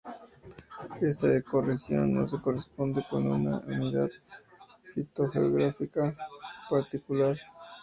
[0.99, 4.09] Esta ecorregión no se corresponde con una unidad
[4.95, 6.15] fitogeográfica
[6.67, 7.37] particular.